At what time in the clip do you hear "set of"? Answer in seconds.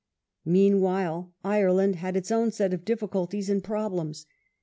2.49-2.83